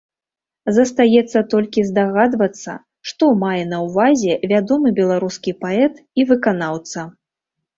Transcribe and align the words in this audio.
Застаецца 0.77 1.39
толькі 1.53 1.83
здагадвацца, 1.89 2.71
што 3.11 3.29
мае 3.43 3.59
на 3.75 3.83
ўвазе 3.85 4.33
вядомы 4.53 4.89
беларускі 5.01 5.57
паэт 5.63 5.93
і 6.23 6.27
выканаўца. 6.33 6.99